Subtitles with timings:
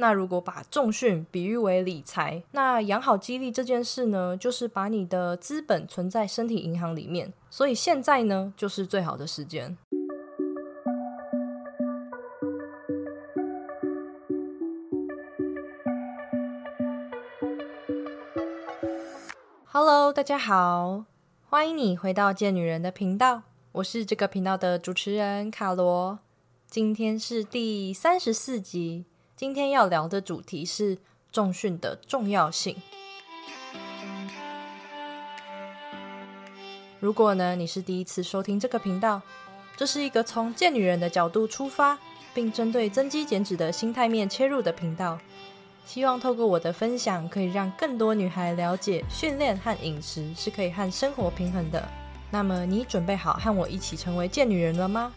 [0.00, 7.32] 那如果把重训比喻为理财，那养好肌力这件事呢，就是把你的资本存在身体银行里面。
[7.50, 9.76] 所以现在呢，就是最好的时间。
[19.64, 21.06] Hello，大家好，
[21.48, 23.42] 欢迎你回到贱女人的频道，
[23.72, 26.20] 我是这个频道的主持人卡罗。
[26.70, 29.06] 今天是第三十四集。
[29.38, 30.98] 今天要聊的主题是
[31.30, 32.74] 重训的重要性。
[36.98, 39.22] 如果呢你是第一次收听这个频道，
[39.76, 41.96] 这是一个从贱女人的角度出发，
[42.34, 45.16] 并针对增肌减脂的心态面切入的频道。
[45.86, 51.88] 希望透过我的分享，可以让更多女孩了解训练和饮食是可以和生活平衡的。
[52.32, 55.14] 那么你准备好和我一起成为贱女人了吗？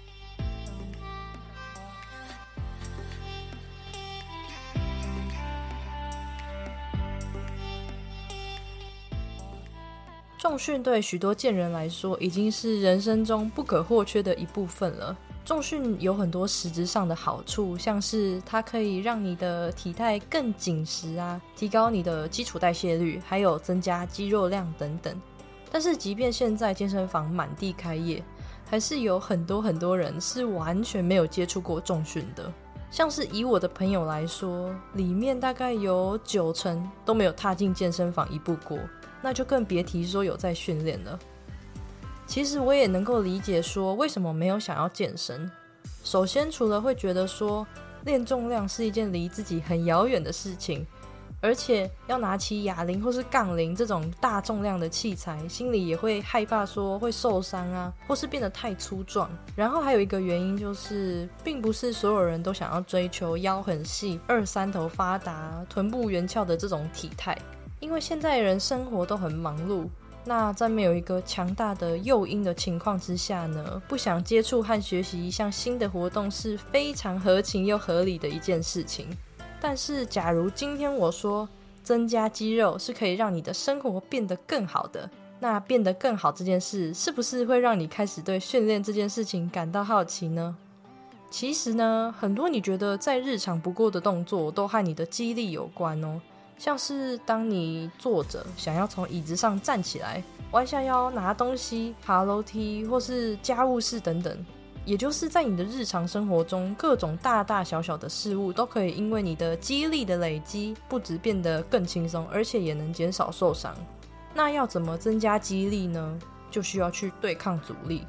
[10.62, 15.18] 训对许多健人来说已经是人生中不可或缺的一部分了。
[15.44, 25.20] 重训有很多实质上的好处，像是它可以让你的体态更紧实啊，提高你的基础代谢率，还有增加肌肉量等等。
[25.72, 28.24] 但是，即便现在健身房满地开业，
[28.70, 32.54] 还是有很多很多人是完全没有接触过重训的。
[32.92, 38.78] 像是以我的朋友来说，里面大概有九成都没有踏进健身房一步过。
[39.22, 41.20] 那就更别提说有在训练了。
[42.26, 45.50] 其实我也能够理解说为什么没有想要健身。
[46.04, 47.66] 首先，除了会觉得说
[48.06, 50.88] 练重量是一件离自己很遥远的事情，
[51.42, 59.30] 而且要拿起哑铃或是杠铃这种大重量的器材，心里也会害怕说会受伤啊，或是变得太粗壮。
[59.56, 67.38] 然后还有一个原因就是，并不是所有人都想要追求腰很细、二三头发达、臀部圆翘的这种体态。
[67.82, 69.88] 因为现在人生活都很忙碌，
[70.24, 79.08] 那在没有一个强大的诱因的情况之下呢，不想接触和学习一项新的活动是非常合情又合理的一件事情。
[79.60, 81.50] 但是，假如今天我说
[81.84, 85.10] 增加肌肉是可以让你的生活变得更好的，
[85.40, 90.56] 那变得更好这件事是不是会让你开始对训练这件事情感到好奇呢？
[91.32, 96.22] 其实呢，很多你觉得再日常不过的动作都和你的肌力有关哦。
[96.62, 104.46] 像是当你坐着想要从椅子上站起来，弯下腰拿东西、爬楼梯或是家务事等等，
[104.86, 113.76] 也就是在你的日常生活中，各种大大小小的事物都可以因为你的肌力的累积，不止变得更轻松，而且也能减少受伤。
[114.32, 116.20] 那要怎么增加肌力呢？
[116.52, 118.06] 就需要去对抗阻力。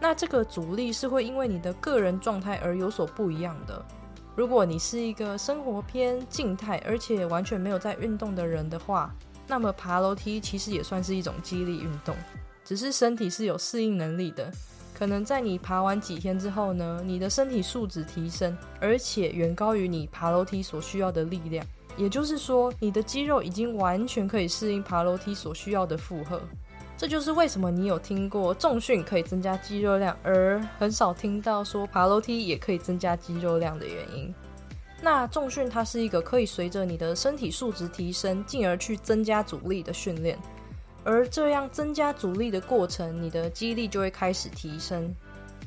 [0.00, 3.80] 那这个阻力是会因为你的个人状态而有所不一样的。
[4.34, 9.14] 如果你是一个生活偏静态，而且完全没有在运动的人的话，
[9.46, 12.16] 那么爬楼梯其实也算是一种肌力运动，
[12.64, 14.50] 只是身体是有适应能力的。
[14.94, 21.66] 可能在你爬完几天之后呢，你的身体素质提升，而且远高于你爬楼梯所需要的力量。
[21.96, 26.40] 也就是说，你的肌肉已经完全可以适应爬楼梯所需要的负荷。
[26.96, 34.32] 这就是为什么你有听过重训可以增加肌肉量，而很少听到说爬楼梯也可以增加肌肉量的原因。
[35.00, 40.38] 那重训它是一个可以随着你的身体素质提升，进而去增加阻力的训练。
[41.02, 45.12] 而这样增加阻力的过程，你的肌力就会开始提升。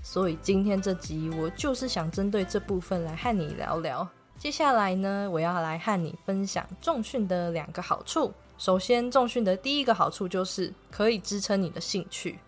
[0.02, 4.08] 所以今天这集我就是想针对这部分来和你聊聊。
[4.38, 8.32] 接下来呢，我要来和你分享重训的两个好处。
[8.58, 12.40] 首先，重训的第一个好处就是可以支撑你的兴趣。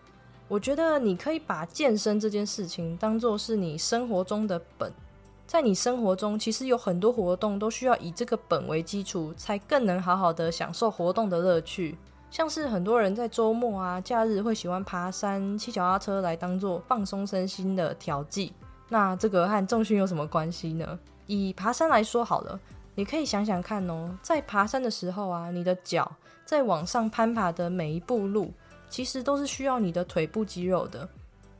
[0.48, 4.90] 我觉得你可以把健身这件事情当做是你生活中的本，
[5.46, 11.98] 在你生活中，其实有很多活动都需要以这个本为基础，才更能好好的享受活动的乐趣。
[12.30, 18.52] 像是很多人在周末啊、假日会喜欢爬山、骑脚踏车来当做放松身心的调剂。
[18.88, 20.98] 那这个和重训有什么关系呢？
[21.26, 22.58] 以爬山来说好了。
[22.98, 26.10] 你可以想想看哦，在爬山的时候啊，你的脚
[26.44, 28.52] 在往上攀爬的每一步路，
[28.90, 31.08] 其实都是需要你的腿部肌肉的。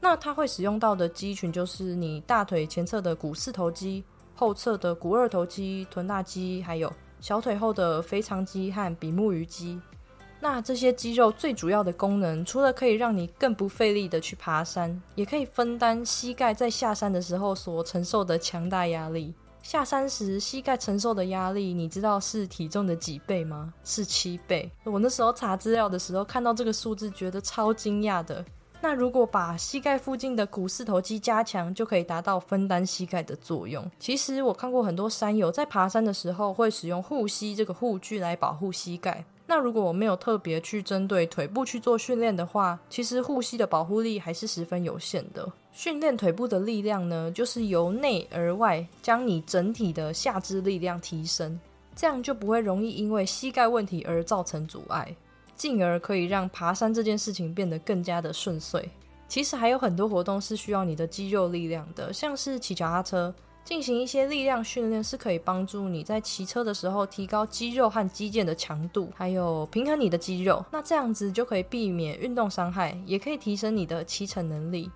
[0.00, 4.02] 那它会使用到的肌群就是你大腿前侧的股四头肌、
[4.34, 9.80] 后侧的股二头肌、臀大肌，还有小腿后的腓肠肌和比目鱼肌。
[10.40, 19.32] 那这些肌肉最主要的功能，除了可以让你更不费力的去爬山，也可以分担膝盖在下山的时候所承受的强大压力。
[19.62, 23.74] 下山时膝盖承受的压力，你知道是体重的几倍吗？
[23.84, 24.70] 是七倍。
[24.84, 28.44] 我那时候查资料的时候看到这个数字，觉得超惊讶的。
[28.80, 33.84] 那如果把膝盖附近的股四头肌加强，就可以达到分担膝盖的作用。
[33.98, 39.24] 其实我看过很多山友在爬山的时候会使用护膝这个护具来保护膝盖。
[39.50, 45.50] 那如果我没有特别去针对腿部去做训练的话，其实护膝的保护力还是十分有限的。
[45.72, 51.58] 训练腿部的力量呢，就是由内而外将你整体的下肢力量提升，
[51.96, 55.16] 这样就不会容易因为膝盖问题而造成阻碍。
[55.56, 58.86] 进而可以让爬山这件事情变得更加的顺遂。
[59.26, 63.34] 其实还有很多活动是需要你的肌肉力量的，像是骑脚踏车，
[63.68, 70.64] 进行一些力量训练是可以帮助你在骑车的时候提高肌肉和肌腱的强度，还有平衡你的肌肉。
[70.72, 74.90] 那这样子就可以避免运动伤害，也可以提升你的骑乘能力。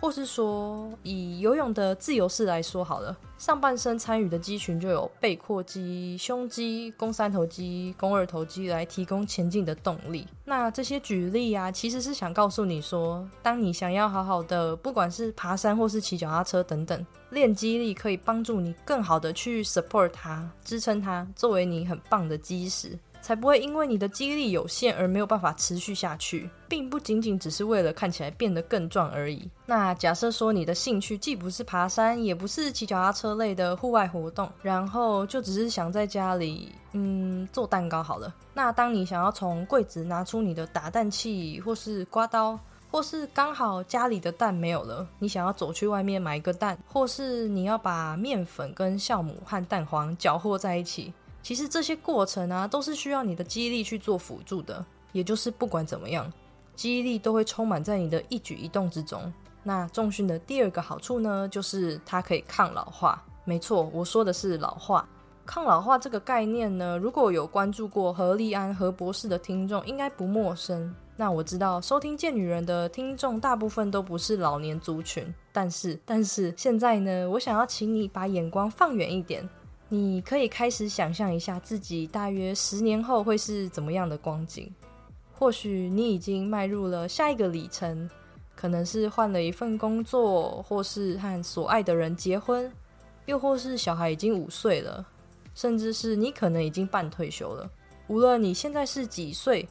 [0.00, 10.26] 或是说，以游泳的自由式来说好了，上半身参与的肌群就有背阔肌、胸肌、肱三头肌、肱二头肌来提供前进的动力。
[10.44, 22.96] 那这些举例啊，其实是想告诉你说，当你想要好好的，不管是爬山或是骑脚踏车等等，练肌力可以帮助你更好的去 support 它，支撑它，作为你很棒的基石。
[23.26, 29.50] 才不会因为你的肌力有限而没有办法持续下去，并不仅仅只是为了看起来变得更壮而已。
[29.66, 38.32] 那假设说你的兴趣既不是爬山，也不是骑脚踏车类的户外活动，然后就只是想在家里，嗯，做蛋糕好了。
[38.54, 42.56] 那当你想要从柜子拿出你的打蛋器，或是刮刀，
[42.92, 51.12] 或是刚好家里的蛋没有了，你想要走去外面买一个蛋，或是你要把面粉跟酵母和蛋黄搅和在一起。
[51.46, 54.84] 其实这些过程啊，都是需要你的记忆力去做辅助的。
[55.12, 56.28] 也就是不管怎么样，
[56.74, 59.32] 记忆力都会充满在你的一举一动之中。
[59.62, 63.22] 那重训的第二个好处呢，就是它可以抗老化。
[63.44, 65.08] 没错，我说的是老化。
[65.44, 70.92] 抗老化这个概念呢，如果有关注过何立安何博士的听众，应该不陌生。
[71.14, 79.48] 那我知道收听《贱女人》的听众大部分都不是老年族群，但是但是现在呢，我想要请你把眼光放远一点。
[79.88, 84.68] 你可以开始想象一下自己大约十年后会是怎么样的光景。
[85.32, 88.10] 或许你已经迈入了下一个里程，
[88.56, 92.70] 可能是换了一份工作，或是和所爱的人结婚，
[93.26, 95.06] 又或是小孩已经五岁了，
[95.54, 97.70] 甚至是你可能已经半退休了。
[98.08, 99.68] 无论你现在是几岁，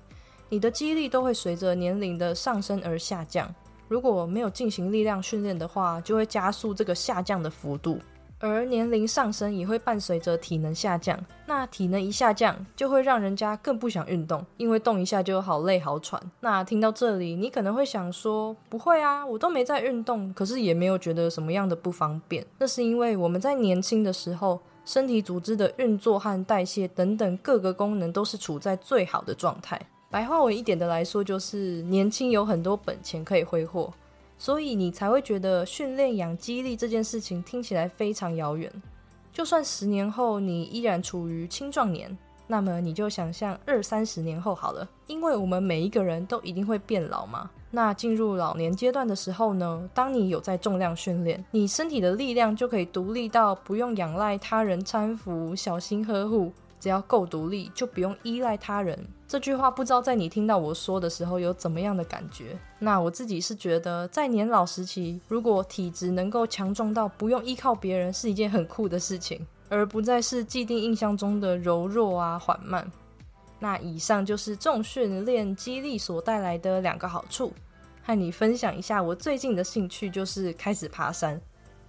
[0.47, 3.53] 你的肌力都会随着年龄的上升而下降。
[3.87, 7.99] 如果没有进行力量训练的话，就会加速这个下降的幅度。
[8.39, 16.21] 而年龄上升也会伴随着体能下降，那体能一下降，就会让人家更不想运动，因为动一下就好累好喘。
[16.41, 22.45] 那听到这里，你可能会想说，不会啊，我都没在运动，可是也没有觉得什么样的不方便。
[22.59, 29.79] 那是因为我们在年轻的时候，身体组织的运作和代谢等等各个功能都是处在最好的状态。
[30.11, 33.91] 白话文一点的来说，就是年轻有很多本钱可以挥霍。
[34.37, 38.71] 所以你才会觉得训练养肌力这件事情听起来非常遥远。
[39.31, 42.17] 就算十年后你依然处于青壮年，
[42.47, 47.49] 那么你就想象二三十年后好了，因为我们每一个人都一定会变老嘛。
[47.71, 56.53] 那进入老年阶段的时候呢，当你有在重量训练，你身体的力量就可以独立到不用仰赖他人搀扶、小心呵护。
[56.85, 58.95] 只要够独立，就不用依赖他人。
[59.27, 62.55] 这句话不知道在你听到我说的时候有怎么样的感觉？
[62.77, 72.87] 那我自己是觉得，在年老时期，如果体质能够强壮到不用依靠别人，是一件很酷的事情，而不再是既定印象中的柔弱啊、缓慢。
[73.57, 77.51] 那以上就是重训练肌力所带来的两个好处，
[78.03, 81.41] 和你分享一下我最近的兴趣，就是开始爬山。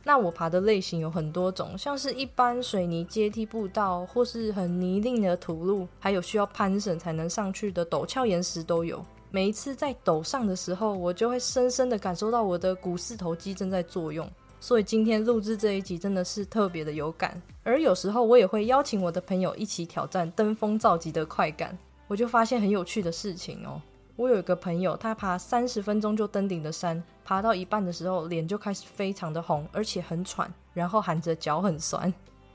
[0.09, 9.05] 那我爬的类型有很多种，像是一般水泥阶梯步道，或是很泥泞的土路，还有需要攀绳才能上去的陡峭岩石都有。
[9.33, 14.31] 每一次在陡上的时候，我就会深深的感受到我的股四头肌正在作用。
[14.61, 17.43] 所以今天录制这一集真的是特别的有感。
[17.65, 23.83] 而有时候我也会邀请我的朋友一起挑战登峰造极的快感，我就发现很有趣的事情哦。
[24.17, 32.13] 我有一个朋友，他爬三十分钟就登顶的山，爬到一半的时候，脸就开始非常的红，而且很喘，然后喊着脚很酸。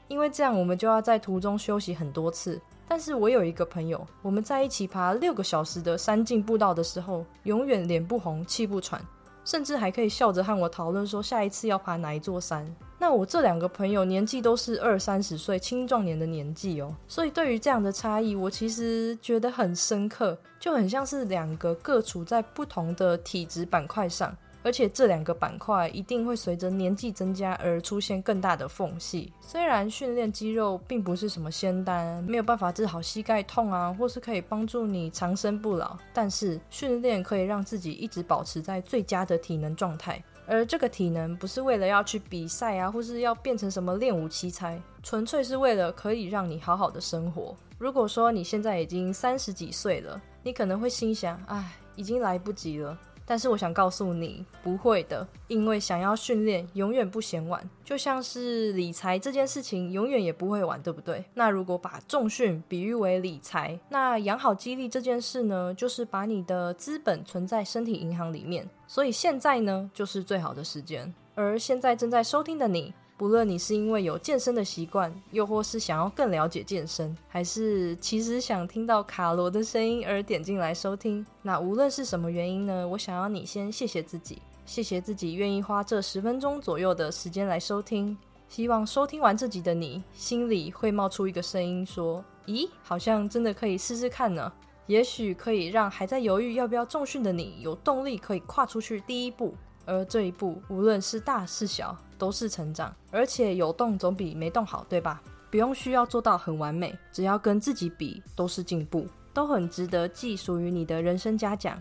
[0.08, 2.60] 因为这样，我们就要在途中休息很多次。
[2.88, 9.00] 但是我有一个朋友，我们在一起爬六个小时的山径步道的时候，永远脸不红，气不喘。
[9.46, 12.65] 甚至还可以笑着和我讨论说下一次要爬哪一座山。
[13.01, 29.34] 那我这两个朋友年纪都是二三十岁青壮年的年纪哦，所以对于这样的差异，我其实觉得很深刻，就很像是两个各处在不同的体质板块上，而且这两个板块一定会随着年纪增加而出现更大的缝隙。
[29.41, 40.24] 虽然训练肌肉并不是什么仙丹，没有办法治好膝盖痛啊，或是可以帮助你长生不老，但是训练可以让自己一直保持在最佳的体能状态。
[40.48, 47.55] 而这个体能不是为了要去比赛啊，或是要变成什么练武奇才，纯粹是为了可以让你好好的生活。
[47.77, 52.98] 如果说你现在已经三十几岁了，你可能会心想：哎，已经来不及了。
[53.25, 61.23] 但是我想告诉你，不会的，因为想要训练永远不嫌晚，就像是理财这件事情永远也不会晚，对不对？
[61.33, 71.13] 那如果把重训比喻为理财，那养好肌力这件事呢，就是把你的资本存在身体银行里面，所以现在呢，就是最好的时间。
[71.33, 72.93] 而现在正在收听的你。
[73.21, 82.87] 不论你是因为有健身的习惯，又或是想要更了解健身，还是其实想听到卡罗的声音而点进来收听，那无论是什么原因呢？
[82.87, 88.17] 我想要你先谢谢自己，谢谢自己愿意花这十分钟左右的时间来收听。
[88.49, 94.51] 希望收听完这集的你，心里会冒出一个声音说：“咦，好像真的可以试试看呢。”
[94.87, 99.53] 也许可以让还在犹豫要不要重训的你，有动力可以跨出去第一步。
[99.85, 102.93] 而这一步，无论是大是小，都是成长。
[103.11, 105.21] 而且有动总比没动好，对吧？
[105.50, 111.77] 不用需要做到很完美，只要跟自己比，都是进步，都很值得记属于你的人生嘉奖。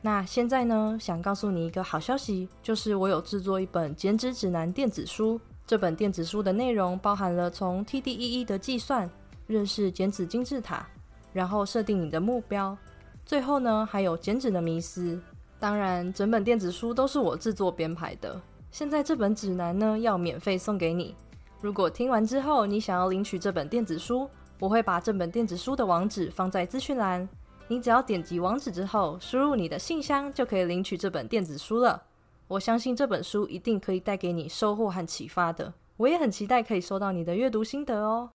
[0.00, 5.40] 那现在呢，想告诉你一个好消息，就是我有制作一本减脂指南电子书。
[5.66, 9.10] 这本电子书的内容包含了从 TDEE 的计算，
[9.46, 10.86] 认识减脂金字塔，
[11.32, 12.76] 然后设定你的目标，
[13.24, 15.18] 最后呢，还有减脂的迷思。
[15.58, 18.40] 当然，整本电子书都是我制作编排的。
[18.70, 21.14] 现在这本指南呢，要免费送给你。
[21.60, 27.26] 如果听完之后你想要领取这本电子书，我会把这本电子书的网址放在资讯栏。
[27.66, 32.02] 你只要点击网址之后，输入你的信箱，就可以领取这本电子书了。
[32.46, 35.72] 我相信这本书一定可以带给你收获和启发的。
[35.96, 38.28] 我也很期待可以收到你的阅读心得哦。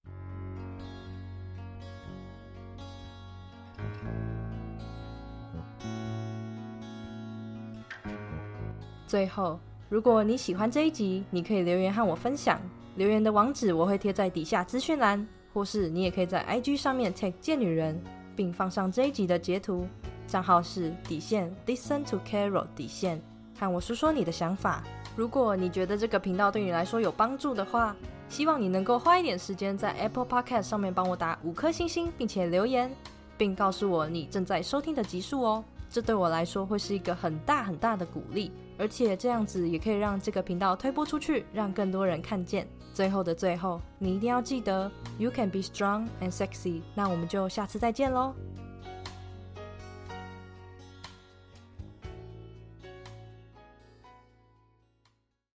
[9.09, 12.61] 最后，如果你喜欢这一集，你可以留言和我分享。
[12.93, 17.99] 留言的网址我会贴在底下资讯栏，或是你也可以在 IG 上面 tag 贱女人，
[18.35, 19.87] 并放上这一集的截图。
[20.27, 23.19] 账号是底线 listen to Carol 底线，
[23.57, 24.83] 和我说说你的想法。
[25.15, 27.95] 如果你觉得这个频道对你来说有帮助的话，
[28.29, 32.91] 希望你能够花一点时间在 Apple Podcast 上面帮我打五颗星星，并且留言，
[33.39, 35.63] 并告诉我你正在收听的集数哦。
[35.89, 38.51] 这对我来说会是一个很大很大的鼓励。
[38.79, 42.65] 而且这样子也可以让这个频道推播出去，让更多人看见。
[42.93, 46.81] 最后的最后，你一定要记得，You can be strong and sexy。
[46.95, 48.33] 那我们就下次再见喽。